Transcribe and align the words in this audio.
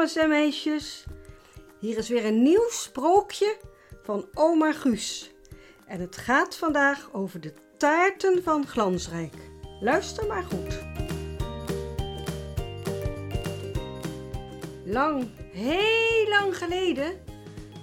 jongens 0.00 0.18
en 0.18 0.28
meisjes. 0.28 1.04
Hier 1.78 1.98
is 1.98 2.08
weer 2.08 2.24
een 2.24 2.42
nieuw 2.42 2.68
sprookje 2.68 3.56
van 4.02 4.28
oma 4.34 4.72
Guus. 4.72 5.30
En 5.86 6.00
het 6.00 6.16
gaat 6.16 6.56
vandaag 6.56 7.08
over 7.12 7.40
de 7.40 7.54
taarten 7.76 8.42
van 8.42 8.66
Glansrijk. 8.66 9.34
Luister 9.80 10.26
maar 10.26 10.42
goed. 10.42 10.78
Lang, 14.84 15.28
heel 15.52 16.28
lang 16.28 16.56
geleden, 16.56 17.24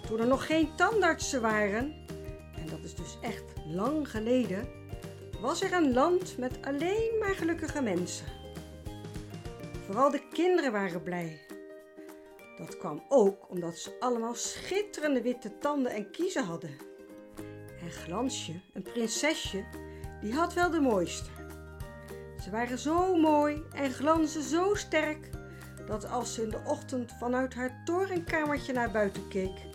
toen 0.07 0.19
er 0.19 0.27
nog 0.27 0.45
geen 0.45 0.75
tandartsen 0.75 1.41
waren, 1.41 1.95
en 2.55 2.67
dat 2.69 2.79
is 2.83 2.95
dus 2.95 3.17
echt 3.21 3.43
lang 3.67 4.09
geleden, 4.11 4.69
was 5.41 5.61
er 5.61 5.73
een 5.73 5.93
land 5.93 6.37
met 6.37 6.57
alleen 6.61 7.15
maar 7.19 7.35
gelukkige 7.35 7.81
mensen. 7.81 8.25
Vooral 9.85 10.11
de 10.11 10.21
kinderen 10.33 10.71
waren 10.71 11.03
blij. 11.03 11.46
Dat 12.57 12.77
kwam 12.77 13.03
ook 13.09 13.49
omdat 13.49 13.77
ze 13.77 13.99
allemaal 13.99 14.35
schitterende 14.35 15.21
witte 15.21 15.57
tanden 15.57 15.91
en 15.91 16.11
kiezen 16.11 16.43
hadden. 16.43 16.77
En 17.81 17.91
Glansje, 17.91 18.61
een 18.73 18.81
prinsesje, 18.81 19.65
die 20.21 20.33
had 20.33 20.53
wel 20.53 20.69
de 20.69 20.79
mooiste. 20.79 21.29
Ze 22.43 22.49
waren 22.51 22.77
zo 22.77 23.15
mooi 23.15 23.63
en 23.73 23.91
glanzen 23.91 24.43
zo 24.43 24.73
sterk 24.73 25.29
dat 25.87 26.09
als 26.09 26.33
ze 26.33 26.43
in 26.43 26.49
de 26.49 26.61
ochtend 26.65 27.11
vanuit 27.19 27.53
haar 27.53 27.81
torenkamertje 27.85 28.73
naar 28.73 28.91
buiten 28.91 29.27
keek, 29.27 29.65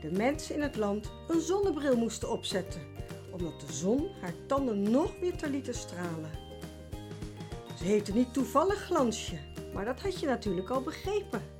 de 0.00 0.10
mensen 0.10 0.54
in 0.54 0.62
het 0.62 0.76
land 0.76 1.10
een 1.28 1.40
zonnebril 1.40 1.96
moesten 1.96 2.30
opzetten, 2.30 2.80
omdat 3.32 3.60
de 3.60 3.72
zon 3.72 4.10
haar 4.20 4.34
tanden 4.46 4.90
nog 4.90 5.18
witter 5.20 5.50
liet 5.50 5.68
stralen. 5.72 6.30
Ze 7.78 7.84
heette 7.84 8.12
niet 8.12 8.34
toevallig 8.34 8.84
Glansje, 8.84 9.38
maar 9.74 9.84
dat 9.84 10.00
had 10.00 10.20
je 10.20 10.26
natuurlijk 10.26 10.70
al 10.70 10.82
begrepen. 10.82 11.59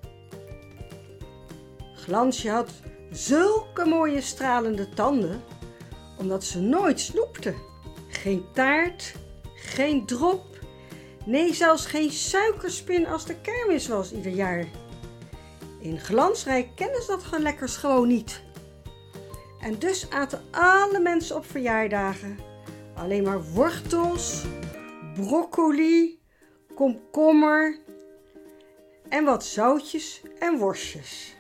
Glansje 2.03 2.51
had 2.51 2.71
zulke 3.11 3.85
mooie 3.85 4.21
stralende 4.21 4.89
tanden, 4.89 5.43
omdat 6.19 6.45
ze 6.45 6.61
nooit 6.61 7.01
snoepte. 7.01 7.55
Geen 8.09 8.45
taart, 8.55 9.15
geen 9.55 10.07
drop, 10.07 10.59
nee 11.25 11.55
zelfs 11.55 11.87
geen 11.87 12.11
suikerspin 12.11 13.07
als 13.07 13.27
de 13.27 13.41
kermis 13.41 13.89
was 13.89 14.13
ieder 14.13 14.33
jaar. 14.33 14.65
In 15.79 15.99
Glansrijk 15.99 16.69
kennen 16.75 17.03
ze 17.03 17.07
dat 17.07 17.23
gewoon 17.23 17.43
lekkers 17.43 17.77
gewoon 17.77 18.09
niet. 18.09 18.43
En 19.61 19.79
dus 19.79 20.11
aten 20.11 20.43
alle 20.51 21.01
mensen 21.01 21.37
op 21.37 21.47
verjaardagen 21.47 22.49
alleen 23.01 23.23
maar 23.23 23.43
wortels, 23.53 24.45
broccoli, 25.15 26.21
komkommer 26.75 27.79
en 29.09 29.25
wat 29.25 29.45
zoutjes 29.45 30.23
en 30.39 30.59
worstjes. 30.59 31.37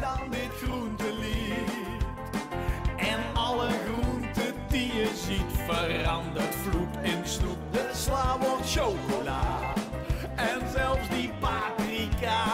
Dan 0.00 0.30
dit 0.30 0.50
groentelied. 0.62 2.04
En 2.96 3.20
alle 3.34 3.68
groenten 3.68 4.54
die 4.68 4.94
je 4.94 5.10
ziet 5.26 5.64
verandert 5.66 6.54
vloed 6.54 6.96
in 7.02 7.20
snoep. 7.24 7.58
De 7.70 7.90
sla 7.92 8.38
wordt 8.38 8.70
chocola. 8.70 9.72
En 10.36 10.60
zelfs 10.72 11.08
die 11.08 11.30
paprika 11.40 12.44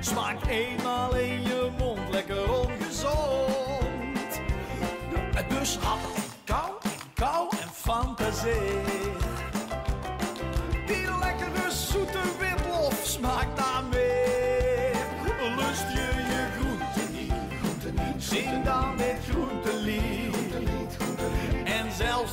smaakt 0.00 0.46
eenmaal 0.46 1.16
in 1.16 1.42
je 1.42 1.70
mond 1.78 2.00
lekker 2.10 2.60
ongezond. 2.60 3.36
Dus 5.48 5.76
hap 5.76 5.98
en 6.14 6.22
kou 6.44 6.72
en 6.82 7.14
kou 7.14 7.48
en 7.62 7.68
fantaseer. 7.72 9.16
Die 10.86 11.18
lekkere 11.20 11.70
zoete 11.70 12.20
witlof 12.38 13.00
smaakt 13.04 13.65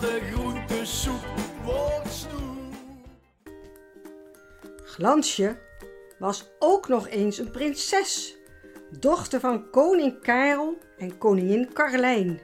de 0.04 0.20
groentesoep 0.32 1.26
wordt 1.64 2.12
snoep. 2.12 2.74
Glansje 4.84 5.58
was 6.20 6.50
ook 6.60 6.88
nog 6.88 7.08
eens 7.08 7.38
een 7.38 7.52
prinses, 7.52 8.38
dochter 9.00 9.40
van 9.40 9.70
koning 9.70 10.22
Karel 10.22 10.78
en 10.98 11.18
koningin 11.18 11.74
Carlijn. 11.74 12.40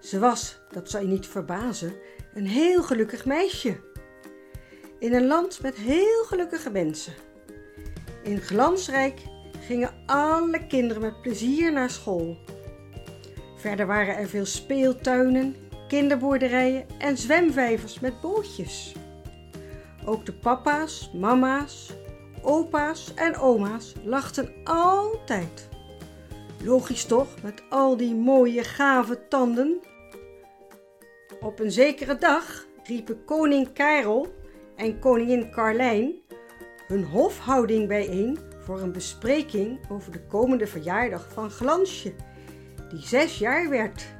Ze 0.00 0.18
was, 0.18 0.58
dat 0.72 0.90
zal 0.90 1.00
je 1.00 1.06
niet 1.06 1.26
verbazen, 1.26 1.92
een 2.34 2.46
heel 2.46 2.82
gelukkig 2.82 3.24
meisje. 3.24 3.80
In 4.98 5.14
een 5.14 5.26
land 5.26 5.62
met 5.62 5.74
heel 5.74 6.24
gelukkige 6.24 6.70
mensen. 6.70 7.14
In 8.22 8.40
Glansrijk 8.40 9.20
gingen 9.60 9.94
alle 10.06 10.66
kinderen 10.66 11.02
met 11.02 11.22
plezier 11.22 11.72
naar 11.72 11.90
school. 11.90 12.36
Verder 13.56 13.86
waren 13.86 14.16
er 14.16 14.28
veel 14.28 14.46
speeltuinen, 14.46 15.68
kinderboerderijen 15.90 16.86
en 16.98 17.16
zwemvijvers 17.16 18.00
met 18.00 18.20
bootjes. 18.20 18.94
Ook 20.04 20.26
de 20.26 20.32
papa's, 20.32 21.10
mama's, 21.14 21.92
opa's 22.42 23.14
en 23.14 23.36
oma's 23.36 23.94
lachten 24.04 24.52
altijd. 24.64 25.68
Logisch 26.64 27.04
toch, 27.04 27.42
met 27.42 27.62
al 27.68 27.96
die 27.96 28.14
mooie 28.14 28.64
gave 28.64 29.28
tanden. 29.28 29.80
Op 31.40 31.60
een 31.60 31.72
zekere 31.72 32.16
dag 32.16 32.66
riepen 32.82 33.24
koning 33.24 33.72
Karel 33.72 34.34
en 34.76 34.98
koningin 34.98 35.50
Carlijn 35.50 36.12
hun 36.88 37.04
hofhouding 37.04 37.88
bijeen 37.88 38.38
voor 38.58 38.80
een 38.80 38.92
bespreking 38.92 39.80
over 39.88 40.12
de 40.12 40.26
komende 40.26 40.66
verjaardag 40.66 41.28
van 41.32 41.50
Glansje, 41.50 42.14
die 42.88 43.02
zes 43.02 43.38
jaar 43.38 43.68
werd. 43.68 44.18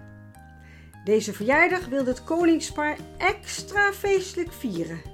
Deze 1.04 1.32
verjaardag 1.32 1.86
wilde 1.86 2.10
het 2.10 2.24
koningspaar 2.24 2.98
extra 3.18 3.92
feestelijk 3.92 4.52
vieren. 4.52 5.09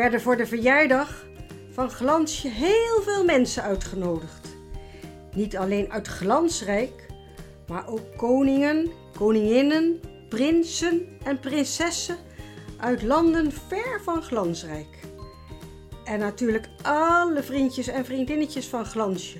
Werden 0.00 0.20
voor 0.20 0.36
de 0.36 0.46
verjaardag 0.46 1.26
van 1.70 1.90
Glansje 1.90 2.48
heel 2.48 3.02
veel 3.02 3.24
mensen 3.24 3.62
uitgenodigd. 3.62 4.48
Niet 5.32 5.56
alleen 5.56 5.92
uit 5.92 6.06
Glansrijk, 6.06 7.06
maar 7.66 7.88
ook 7.88 8.16
koningen, 8.16 8.90
koninginnen, 9.18 10.00
prinsen 10.28 11.08
en 11.24 11.38
prinsessen 11.40 12.16
uit 12.76 13.02
landen 13.02 13.52
ver 13.52 14.00
van 14.02 14.22
Glansrijk. 14.22 14.98
En 16.04 16.18
natuurlijk 16.18 16.68
alle 16.82 17.42
vriendjes 17.42 17.86
en 17.86 18.04
vriendinnetjes 18.04 18.66
van 18.66 18.84
Glansje. 18.84 19.38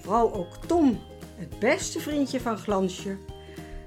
Vooral 0.00 0.34
ook 0.34 0.56
Tom, 0.66 1.00
het 1.36 1.58
beste 1.58 2.00
vriendje 2.00 2.40
van 2.40 2.58
Glansje, 2.58 3.16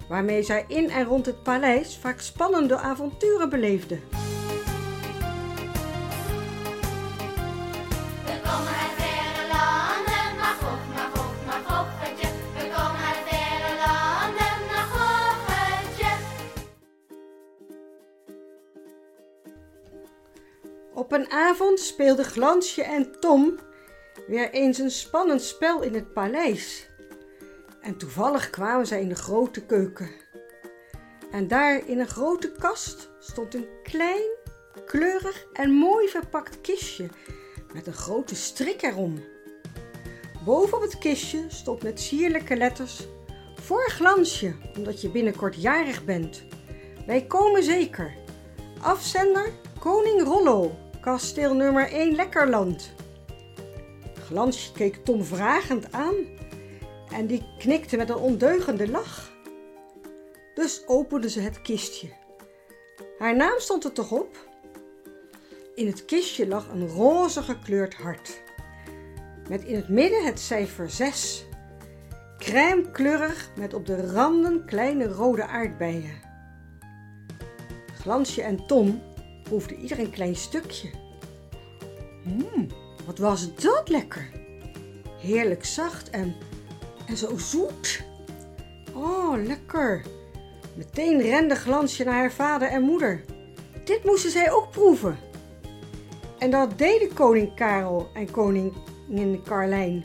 waarmee 0.09 0.43
zij 0.43 0.65
in 0.67 0.89
en 0.89 1.05
rond 1.05 1.25
het 1.25 1.43
paleis 1.43 1.97
vaak 1.97 2.19
spannende 2.19 2.77
avonturen 2.77 3.49
beleefden. 3.49 4.34
Avond 21.55 21.79
speelden 21.79 22.25
Glansje 22.25 22.83
en 22.83 23.19
Tom 23.19 23.55
weer 24.27 24.49
eens 24.49 24.77
een 24.77 24.91
spannend 24.91 25.41
spel 25.41 25.81
in 25.81 25.93
het 25.93 26.13
paleis. 26.13 26.89
En 27.81 27.97
toevallig 27.97 28.49
kwamen 28.49 28.87
zij 28.87 29.01
in 29.01 29.09
de 29.09 29.15
grote 29.15 29.65
keuken. 29.65 30.09
En 31.31 31.47
daar 31.47 31.87
in 31.87 31.99
een 31.99 32.07
grote 32.07 32.51
kast 32.51 33.09
stond 33.19 33.53
een 33.53 33.67
klein, 33.83 34.29
kleurig 34.85 35.47
en 35.53 35.71
mooi 35.71 36.07
verpakt 36.07 36.61
kistje 36.61 37.09
met 37.73 37.87
een 37.87 37.93
grote 37.93 38.35
strik 38.35 38.81
erom. 38.81 39.23
Boven 40.45 40.77
op 40.77 40.83
het 40.83 40.97
kistje 40.97 41.45
stond 41.47 41.83
met 41.83 41.99
sierlijke 41.99 42.55
letters 42.55 43.07
voor 43.61 43.89
glansje, 43.89 44.55
omdat 44.77 45.01
je 45.01 45.09
binnenkort 45.09 45.61
jarig 45.61 46.05
bent. 46.05 46.43
Wij 47.05 47.25
komen 47.25 47.63
zeker. 47.63 48.13
Afzender 48.81 49.51
Koning 49.79 50.23
Rollo, 50.23 50.84
kasteel 51.05 51.53
nummer 51.53 51.91
1 51.91 52.15
Lekkerland. 52.15 52.93
Glansje 54.27 54.71
keek 54.71 54.95
Tom 55.05 55.23
vragend 55.23 55.91
aan 55.91 56.15
en 57.11 57.27
die 57.27 57.43
knikte 57.57 57.97
met 57.97 58.09
een 58.09 58.15
ondeugende 58.15 58.89
lach. 58.89 59.31
Dus 60.55 60.83
opende 60.87 61.29
ze 61.29 61.39
het 61.39 61.61
kistje. 61.61 62.07
Haar 63.17 63.35
naam 63.35 63.59
stond 63.59 63.83
er 63.83 63.91
toch 63.91 64.11
op? 64.11 64.47
In 65.75 65.87
het 65.87 66.05
kistje 66.05 66.47
lag 66.47 66.67
een 66.69 66.87
roze 66.87 67.41
gekleurd 67.41 67.93
hart. 67.93 68.41
Met 69.49 69.63
in 69.63 69.75
het 69.75 69.89
midden 69.89 70.25
het 70.25 70.39
cijfer 70.39 70.89
6. 70.89 71.45
Crèmekleurig 72.37 73.49
met 73.57 73.73
op 73.73 73.85
de 73.85 74.11
randen 74.11 74.65
kleine 74.65 75.07
rode 75.07 75.45
aardbeien. 75.45 76.21
Glansje 77.93 78.41
en 78.41 78.67
Tom 78.67 79.01
proefden 79.45 79.79
ieder 79.79 79.99
een 79.99 80.09
klein 80.09 80.35
stukje. 80.35 80.89
Mmm, 82.23 82.67
wat 83.05 83.17
was 83.17 83.55
dat 83.55 83.89
lekker! 83.89 84.29
Heerlijk 85.19 85.65
zacht 85.65 86.09
en, 86.09 86.35
en 87.05 87.17
zo 87.17 87.37
zoet. 87.37 88.03
Oh, 88.93 89.43
lekker! 89.45 90.05
Meteen 90.75 91.21
rende 91.21 91.55
Glansje 91.55 92.03
naar 92.03 92.13
haar 92.13 92.31
vader 92.31 92.67
en 92.67 92.81
moeder. 92.81 93.23
Dit 93.83 94.03
moesten 94.03 94.31
zij 94.31 94.51
ook 94.51 94.71
proeven. 94.71 95.17
En 96.37 96.51
dat 96.51 96.77
deden 96.77 97.13
koning 97.13 97.55
Karel 97.55 98.09
en 98.13 98.31
koningin 98.31 99.41
Carlijn. 99.43 100.03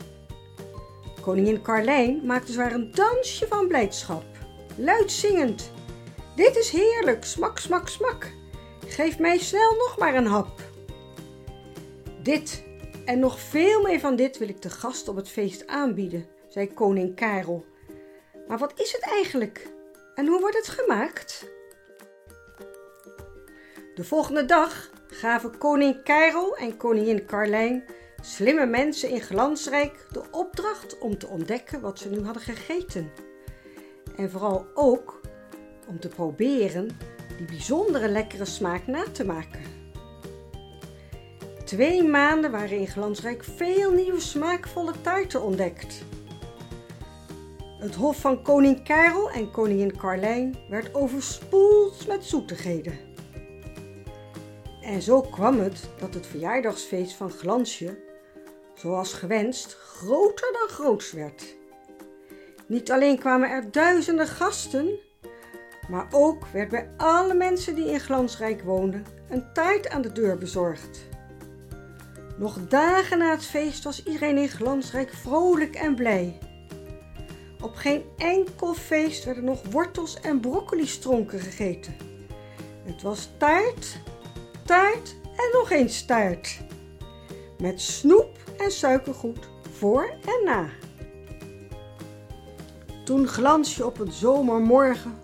Koningin 1.20 1.62
Carlijn 1.62 2.26
maakte 2.26 2.52
zwaar 2.52 2.72
een 2.72 2.90
dansje 2.90 3.46
van 3.46 3.68
blijdschap, 3.68 4.24
luid 4.76 5.12
zingend. 5.12 5.70
Dit 6.36 6.56
is 6.56 6.70
heerlijk, 6.70 7.24
smak, 7.24 7.58
smak, 7.58 7.88
smak. 7.88 8.32
Geef 8.90 9.18
mij 9.18 9.38
snel 9.38 9.74
nog 9.74 9.98
maar 9.98 10.14
een 10.14 10.26
hap. 10.26 10.60
Dit 12.22 12.64
en 13.04 13.18
nog 13.18 13.40
veel 13.40 13.82
meer 13.82 14.00
van 14.00 14.16
dit 14.16 14.38
wil 14.38 14.48
ik 14.48 14.62
de 14.62 14.70
gast 14.70 15.08
op 15.08 15.16
het 15.16 15.28
feest 15.28 15.66
aanbieden, 15.66 16.26
zei 16.48 16.74
koning 16.74 17.14
Karel. 17.14 17.64
Maar 18.48 18.58
wat 18.58 18.80
is 18.80 18.92
het 18.92 19.02
eigenlijk? 19.02 19.68
En 20.14 20.26
hoe 20.26 20.40
wordt 20.40 20.56
het 20.56 20.68
gemaakt? 20.68 21.50
De 23.94 24.04
volgende 24.04 24.44
dag 24.44 24.90
gaven 25.06 25.58
koning 25.58 26.02
Karel 26.02 26.56
en 26.56 26.76
koningin 26.76 27.26
Carlijn 27.26 27.84
slimme 28.22 28.66
mensen 28.66 29.08
in 29.08 29.20
Glansrijk 29.20 30.06
de 30.12 30.22
opdracht 30.30 30.98
om 30.98 31.18
te 31.18 31.26
ontdekken 31.26 31.80
wat 31.80 31.98
ze 31.98 32.10
nu 32.10 32.24
hadden 32.24 32.42
gegeten. 32.42 33.12
En 34.16 34.30
vooral 34.30 34.66
ook 34.74 35.20
om 35.88 36.00
te 36.00 36.08
proberen 36.08 36.96
die 37.36 37.46
bijzondere 37.46 38.08
lekkere 38.08 38.44
smaak 38.44 38.86
na 38.86 39.04
te 39.12 39.24
maken. 39.24 39.62
Twee 41.64 42.02
maanden 42.02 42.50
waren 42.50 42.78
in 42.78 42.86
Glansrijk 42.86 43.44
veel 43.44 43.90
nieuwe 43.90 44.20
smaakvolle 44.20 44.92
taarten 45.00 45.42
ontdekt. 45.42 46.04
Het 47.78 47.94
hof 47.94 48.20
van 48.20 48.42
koning 48.42 48.84
Karel 48.84 49.30
en 49.30 49.50
koningin 49.50 49.96
Carlijn 49.96 50.58
werd 50.68 50.94
overspoeld 50.94 52.06
met 52.06 52.24
zoetigheden. 52.24 52.98
En 54.80 55.02
zo 55.02 55.20
kwam 55.20 55.58
het 55.58 55.88
dat 55.98 56.14
het 56.14 56.26
verjaardagsfeest 56.26 57.12
van 57.12 57.30
Glansje, 57.30 57.98
zoals 58.74 59.12
gewenst, 59.12 59.74
groter 59.74 60.52
dan 60.52 60.68
groots 60.68 61.12
werd. 61.12 61.56
Niet 62.66 62.90
alleen 62.90 63.18
kwamen 63.18 63.50
er 63.50 63.70
duizenden 63.70 64.26
gasten, 64.26 64.98
maar 65.90 66.06
ook 66.10 66.46
werd 66.46 66.68
bij 66.68 66.88
alle 66.96 67.34
mensen 67.34 67.74
die 67.74 67.90
in 67.90 68.00
Glansrijk 68.00 68.62
woonden 68.62 69.06
een 69.28 69.52
taart 69.52 69.88
aan 69.88 70.02
de 70.02 70.12
deur 70.12 70.38
bezorgd. 70.38 71.08
Nog 72.38 72.58
dagen 72.68 73.18
na 73.18 73.30
het 73.30 73.44
feest 73.44 73.84
was 73.84 74.04
iedereen 74.04 74.38
in 74.38 74.48
Glansrijk 74.48 75.12
vrolijk 75.12 75.74
en 75.74 75.94
blij. 75.94 76.38
Op 77.60 77.74
geen 77.74 78.02
enkel 78.16 78.74
feest 78.74 79.24
werden 79.24 79.44
nog 79.44 79.62
wortels 79.70 80.20
en 80.20 80.40
broccolistronken 80.40 81.40
gegeten. 81.40 81.94
Het 82.84 83.02
was 83.02 83.28
taart, 83.36 84.00
taart 84.64 85.14
en 85.22 85.50
nog 85.52 85.70
eens 85.70 86.04
taart. 86.04 86.60
Met 87.58 87.80
snoep 87.80 88.38
en 88.58 88.70
suikergoed 88.70 89.48
voor 89.70 90.10
en 90.24 90.44
na. 90.44 90.68
Toen 93.04 93.26
Glansje 93.26 93.86
op 93.86 93.98
een 93.98 94.12
zomermorgen, 94.12 95.20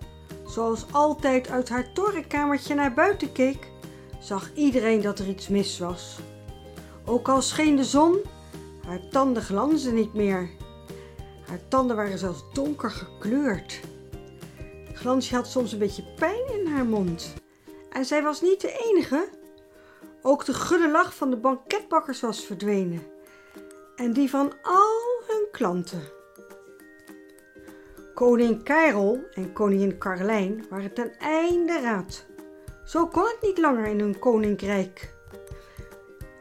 zoals 0.57 0.85
altijd 0.91 1.49
uit 1.49 1.69
haar 1.69 1.93
torenkamertje 1.93 2.75
naar 2.75 2.93
buiten 2.93 3.31
keek, 3.31 3.71
zag 4.19 4.53
iedereen 4.53 5.01
dat 5.01 5.19
er 5.19 5.27
iets 5.27 5.47
mis 5.47 5.79
was. 5.79 6.19
Ook 7.05 7.27
al 7.29 7.41
scheen 7.41 7.75
de 7.75 7.83
zon, 7.83 8.21
haar 8.85 9.07
tanden 9.09 9.43
glansden 9.43 9.93
niet 9.93 10.13
meer. 10.13 10.49
Haar 11.47 11.67
tanden 11.67 11.95
waren 11.95 12.17
zelfs 12.17 12.43
donker 12.53 12.91
gekleurd. 12.91 13.79
Glansje 14.93 15.35
had 15.35 15.47
soms 15.47 15.71
een 15.71 15.79
beetje 15.79 16.13
pijn 16.15 16.59
in 16.59 16.67
haar 16.67 16.85
mond. 16.85 17.33
En 17.89 18.05
zij 18.05 18.23
was 18.23 18.41
niet 18.41 18.61
de 18.61 18.91
enige. 18.91 19.29
Ook 20.21 20.45
de 20.45 20.53
gulle 20.53 20.91
lach 20.91 21.15
van 21.15 21.29
de 21.29 21.37
banketbakkers 21.37 22.19
was 22.19 22.45
verdwenen. 22.45 23.03
En 23.95 24.13
die 24.13 24.29
van 24.29 24.53
al 24.61 25.23
hun 25.27 25.47
klanten. 25.51 26.16
Koning 28.17 28.63
Karel 28.63 29.19
en 29.33 29.53
koningin 29.53 29.97
Carlijn 29.97 30.65
waren 30.69 30.93
ten 30.93 31.17
einde 31.17 31.81
raad. 31.81 32.25
Zo 32.85 33.07
kon 33.07 33.23
het 33.23 33.37
niet 33.41 33.57
langer 33.57 33.85
in 33.87 33.99
hun 33.99 34.19
koninkrijk. 34.19 35.13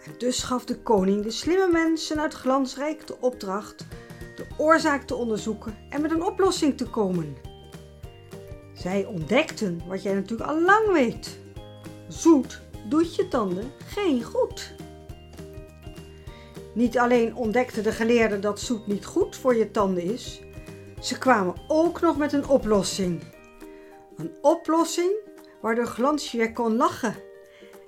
En 0.05 0.13
dus 0.19 0.43
gaf 0.43 0.65
de 0.65 0.83
koning 0.83 1.23
de 1.23 1.31
slimme 1.31 1.69
mensen 1.73 2.21
uit 2.21 2.35
Glansrijk 2.35 3.07
de 3.07 3.17
opdracht 3.21 3.87
de 4.37 4.47
oorzaak 4.57 5.03
te 5.03 5.15
onderzoeken 5.15 5.77
en 5.91 6.01
met 6.01 6.11
een 6.11 6.23
oplossing 6.23 6.77
te 6.77 6.87
komen. 6.87 7.37
Zij 8.75 9.05
ontdekten 9.05 9.83
wat 9.89 10.03
jij 10.03 10.15
natuurlijk 10.15 10.51
al 10.51 10.61
lang 10.61 10.93
weet. 10.93 11.39
Zoet 12.09 12.61
doet 12.89 13.15
je 13.15 13.29
tanden 13.29 13.73
geen 13.87 14.23
goed. 14.23 14.75
Niet 16.75 16.99
alleen 16.99 17.35
ontdekten 17.35 17.83
de 17.83 17.93
geleerden 17.93 18.41
dat 18.41 18.61
zoet 18.61 18.87
niet 18.87 19.07
goed 19.07 19.37
voor 19.37 19.57
je 19.57 19.71
tanden 19.71 20.03
is, 20.03 20.41
ze 21.07 21.19
kwamen 21.19 21.55
ook 21.69 22.01
nog 22.01 22.17
met 22.17 22.33
een 22.33 22.49
oplossing. 22.49 23.23
Een 24.17 24.37
oplossing 24.41 25.13
waardoor 25.61 25.87
Glansje 25.87 26.37
weer 26.37 26.53
kon 26.53 26.77
lachen 26.77 27.15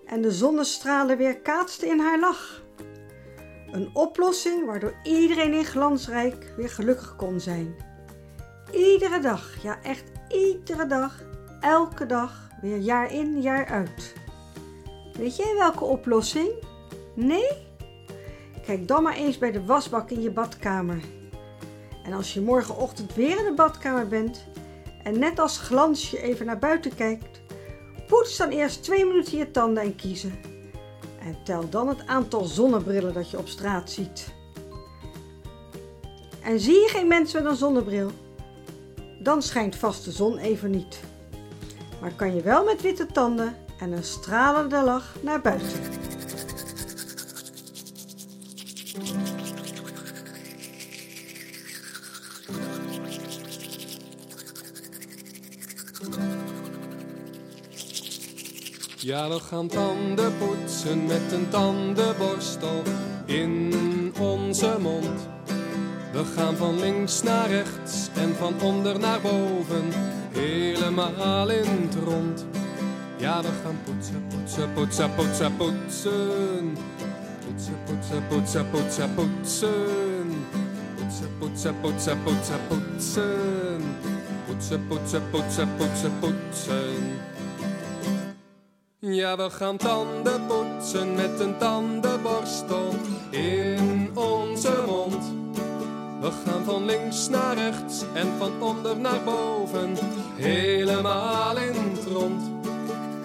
en 0.07 0.21
de 0.21 0.31
zonnestralen 0.31 1.17
weer 1.17 1.41
kaatsten 1.41 1.89
in 1.89 1.99
haar 1.99 2.21
lach. 2.21 2.63
Een 3.71 3.91
oplossing 3.93 4.67
waardoor 4.67 4.95
iedereen 5.03 5.53
in 5.53 5.65
Glansrijk 5.65 6.53
weer 6.57 6.69
gelukkig 6.69 7.17
kon 7.17 7.41
zijn. 7.41 7.75
Iedere 8.73 9.21
dag, 9.21 9.63
ja 9.63 9.83
echt 9.83 10.05
iedere 10.29 10.87
dag, 10.87 11.23
elke 11.61 12.07
dag, 12.07 12.49
weer 12.61 12.79
jaar 12.79 13.13
in, 13.13 13.41
jaar 13.41 13.67
uit. 13.67 14.15
Weet 15.13 15.37
jij 15.37 15.55
welke 15.55 15.85
oplossing? 15.85 16.51
Nee? 17.15 17.49
Kijk 18.67 18.89
dan 18.89 19.03
maar 19.03 19.17
eens 19.17 19.39
bij 19.39 19.53
de 19.53 19.65
wasbak 19.65 20.11
in 20.11 20.23
je 20.23 20.31
badkamer. 20.31 21.18
En 22.09 22.15
als 22.15 22.35
je 22.35 22.41
morgenochtend 22.41 23.15
weer 23.15 23.39
in 23.39 23.45
de 23.45 23.53
badkamer 23.55 24.09
bent 24.09 24.45
en 25.03 25.19
net 25.19 25.39
als 25.39 25.59
Glansje 25.59 26.23
even 26.23 26.47
naar 26.47 26.59
buiten 26.59 26.95
kijkt, 26.95 27.41
poets 28.07 28.37
dan 28.37 28.49
eerst 28.49 28.83
twee 28.83 29.05
minuten 29.05 29.39
je 29.39 29.51
tanden 29.51 29.83
en 29.83 29.97
kiezen. 29.97 30.41
En 31.21 31.37
tel 31.45 31.69
dan 31.69 31.89
het 31.89 32.07
aantal 32.07 32.45
zonnebrillen 32.45 33.15
dat 33.15 33.31
je 33.31 33.39
op 33.39 33.49
straat 33.49 33.91
ziet. 33.91 34.35
En 36.43 36.61
zie 36.61 36.75
je 36.75 36.89
geen 36.89 37.09
mensen 37.09 37.43
met 37.43 37.53
een 37.53 37.59
zonnebril? 37.59 38.11
Dan 39.23 39.43
schijnt 39.43 39.77
vast 39.77 40.05
de 40.05 40.13
zon 40.13 40.39
even 40.39 40.71
niet. 40.71 41.01
Maar 42.01 42.13
kan 42.13 42.35
je 42.35 42.43
wel 42.43 42.65
met 42.65 42.83
witte 42.83 43.07
tanden 43.07 43.57
en 43.81 43.93
een 43.93 44.05
stralende 44.05 44.83
lach 44.83 45.17
naar 45.21 45.41
buiten. 45.41 45.98
Ja, 59.01 59.29
we 59.29 59.41
gaan 59.41 59.69
tanden 59.69 60.33
poetsen 60.39 61.07
met 61.07 61.33
een 61.33 61.49
tandenborstel 61.49 62.83
in 63.25 63.75
onze 64.21 64.77
mond. 64.81 65.29
We 66.13 66.25
gaan 66.37 66.57
van 66.57 66.79
links 66.79 67.23
naar 67.23 67.49
rechts 67.49 68.09
en 68.15 68.35
van 68.35 68.55
onder 68.63 68.99
naar 68.99 69.21
boven, 69.21 69.85
helemaal 70.33 71.51
in 71.51 71.89
het 71.89 71.95
rond. 72.05 72.47
Ja, 73.17 73.43
we 73.43 73.49
gaan 73.65 73.79
poetsen, 73.85 74.27
poetsen, 74.29 74.73
poetsen, 74.73 75.15
poetsen, 75.15 75.57
poetsen. 75.57 76.77
Poetsen, 77.47 77.75
poetsen, 77.85 78.27
poetsen, 78.29 78.71
poetsen, 78.71 79.15
poetsen. 79.15 79.71
Poetsen, 80.97 81.29
poetsen, 81.39 81.75
poetsen, 81.81 82.23
poetsen, 82.23 82.61
poetsen. 82.69 83.83
Poetsen, 84.47 84.87
poetsen, 84.89 85.23
poetsen, 85.31 85.69
poetsen, 85.77 86.13
poetsen. 86.21 87.37
Ja, 89.11 89.37
we 89.37 89.51
gaan 89.51 89.77
tanden 89.77 90.47
poetsen 90.47 91.15
met 91.15 91.41
een 91.41 91.59
tandenborstel 91.59 92.95
in 93.31 94.11
onze 94.15 94.83
mond. 94.87 95.33
We 96.21 96.31
gaan 96.45 96.65
van 96.65 96.85
links 96.85 97.29
naar 97.29 97.55
rechts 97.55 98.05
en 98.15 98.27
van 98.39 98.63
onder 98.63 98.97
naar 98.97 99.25
boven, 99.25 99.97
helemaal 100.37 101.57
in 101.57 101.75
het 101.75 102.07
rond. 102.13 102.43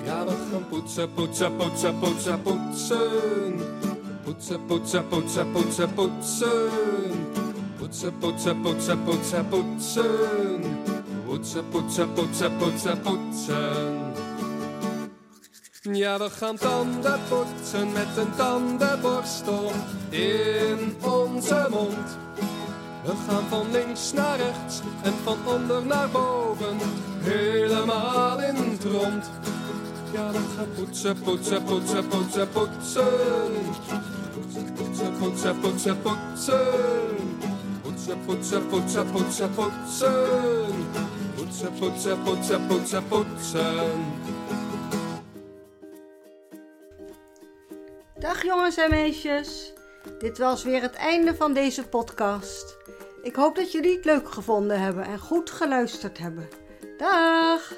Ja, 0.05 0.25
we 0.25 0.31
gaan 0.51 0.67
poetsen, 0.69 1.13
poetsen, 1.13 1.55
poetsen, 1.55 1.99
poetsen, 1.99 2.41
poetsen. 2.41 3.61
Poetsen, 4.23 4.65
poetsen, 4.65 5.07
poetsen, 5.07 5.51
poetsen, 5.51 5.93
poetsen. 5.93 6.69
Poetsen, 7.77 8.17
poetsen, 8.17 8.61
poetsen, 8.61 9.03
poetsen, 9.03 9.47
poetsen. 9.47 10.61
Poetsen, 11.25 11.69
poetsen, 11.69 12.13
poetsen, 12.13 12.57
poetsen, 12.57 13.01
poetsen. 13.01 14.22
Ja, 15.91 16.17
we 16.17 16.29
gaan 16.29 16.55
tanden 16.55 17.19
poetsen 17.29 17.91
met 17.91 18.17
een 18.17 18.35
tandenborstel 18.35 19.71
in 20.09 20.95
onze 21.01 21.67
mond. 21.69 22.17
We 23.03 23.11
gaan 23.27 23.43
van 23.49 23.71
links 23.71 24.13
naar 24.13 24.37
rechts 24.37 24.81
en 25.01 25.13
van 25.23 25.37
onder 25.45 25.85
naar 25.85 26.09
boven, 26.09 26.77
helemaal 27.19 28.41
in 28.41 28.55
het 28.55 28.83
rond. 28.83 29.29
Ja, 30.13 30.31
we 30.31 30.39
gaan 30.55 30.67
poetsen, 30.75 31.19
poetsen, 31.21 31.63
poetsen, 31.63 32.07
poetsen, 32.07 32.49
poetsen. 32.49 33.07
Poetsen, 34.33 34.73
poetsen, 34.73 35.17
poetsen, 35.19 35.59
poetsen, 35.59 36.01
poetsen. 36.01 36.59
Poetsen, 37.81 38.25
poetsen, 38.25 38.67
poetsen, 38.67 39.11
poetsen, 39.11 39.49
poetsen. 39.53 40.13
Poetsen, 41.35 41.73
poetsen, 41.79 42.23
poetsen, 42.23 42.67
poetsen, 42.67 43.07
poetsen. 43.07 44.32
Dag 48.23 48.43
jongens 48.43 48.77
en 48.77 48.89
meisjes. 48.89 49.73
Dit 50.19 50.37
was 50.37 50.63
weer 50.63 50.81
het 50.81 50.93
einde 50.93 51.35
van 51.35 51.53
deze 51.53 51.87
podcast. 51.87 52.77
Ik 53.21 53.35
hoop 53.35 53.55
dat 53.55 53.71
jullie 53.71 53.95
het 53.95 54.05
leuk 54.05 54.31
gevonden 54.31 54.79
hebben 54.79 55.03
en 55.05 55.19
goed 55.19 55.49
geluisterd 55.49 56.17
hebben. 56.17 56.49
Dag! 56.97 57.73